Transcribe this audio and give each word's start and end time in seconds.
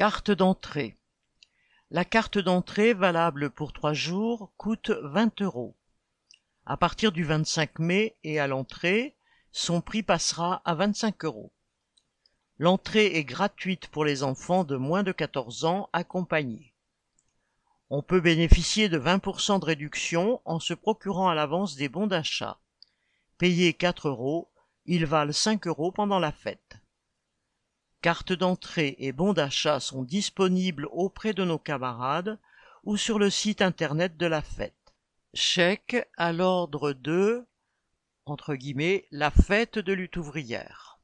Carte 0.00 0.30
d'entrée. 0.30 0.96
La 1.90 2.06
carte 2.06 2.38
d'entrée 2.38 2.94
valable 2.94 3.50
pour 3.50 3.74
trois 3.74 3.92
jours 3.92 4.50
coûte 4.56 4.88
20 4.88 5.42
euros. 5.42 5.76
À 6.64 6.78
partir 6.78 7.12
du 7.12 7.22
25 7.22 7.78
mai 7.80 8.16
et 8.24 8.40
à 8.40 8.46
l'entrée, 8.46 9.14
son 9.52 9.82
prix 9.82 10.02
passera 10.02 10.62
à 10.64 10.74
25 10.74 11.22
euros. 11.26 11.52
L'entrée 12.56 13.18
est 13.18 13.24
gratuite 13.24 13.88
pour 13.88 14.06
les 14.06 14.22
enfants 14.22 14.64
de 14.64 14.76
moins 14.76 15.02
de 15.02 15.12
14 15.12 15.66
ans 15.66 15.90
accompagnés. 15.92 16.72
On 17.90 18.00
peut 18.00 18.22
bénéficier 18.22 18.88
de 18.88 18.98
20% 18.98 19.60
de 19.60 19.66
réduction 19.66 20.40
en 20.46 20.60
se 20.60 20.72
procurant 20.72 21.28
à 21.28 21.34
l'avance 21.34 21.76
des 21.76 21.90
bons 21.90 22.06
d'achat. 22.06 22.58
Payés 23.36 23.74
4 23.74 24.08
euros, 24.08 24.48
ils 24.86 25.04
valent 25.04 25.34
5 25.34 25.66
euros 25.66 25.92
pendant 25.92 26.20
la 26.20 26.32
fête. 26.32 26.79
Cartes 28.02 28.32
d'entrée 28.32 28.96
et 28.98 29.12
bons 29.12 29.34
d'achat 29.34 29.78
sont 29.78 30.02
disponibles 30.02 30.88
auprès 30.90 31.34
de 31.34 31.44
nos 31.44 31.58
camarades 31.58 32.38
ou 32.84 32.96
sur 32.96 33.18
le 33.18 33.28
site 33.28 33.60
internet 33.60 34.16
de 34.16 34.26
la 34.26 34.40
fête. 34.40 34.94
Chèque 35.34 36.08
à 36.16 36.32
l'ordre 36.32 36.92
de 36.92 37.44
entre 38.24 38.54
guillemets 38.54 39.06
la 39.10 39.30
fête 39.30 39.78
de 39.78 39.92
lutte 39.92 40.16
ouvrière. 40.16 40.99